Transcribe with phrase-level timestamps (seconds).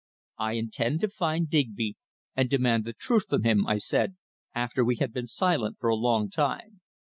[0.39, 1.95] "I intend to find Digby,
[2.35, 4.15] and demand the truth from him," I said
[4.55, 6.81] after we had been silent for a long time.